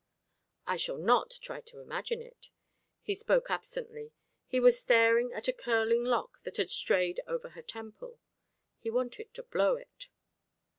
[0.65, 2.49] "I shall not try to imagine it."
[3.03, 4.13] He spoke absently.
[4.47, 8.17] He was staring at a curling lock that had strayed over her temple.
[8.79, 10.07] He wanted to blow it.